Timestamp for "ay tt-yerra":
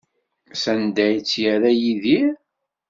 1.07-1.71